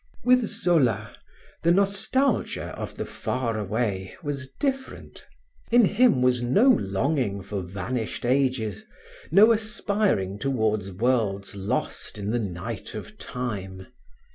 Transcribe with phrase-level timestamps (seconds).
[0.23, 1.15] With Zola,
[1.61, 5.27] the nostalgia of the far away was different.
[5.69, 8.83] In him was no longing for vanished ages,
[9.29, 13.85] no aspiring toward worlds lost in the night of time.